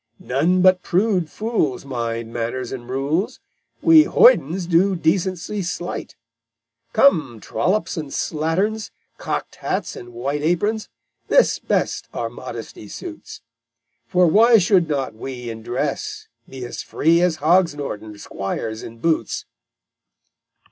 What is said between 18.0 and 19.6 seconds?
squires in boots?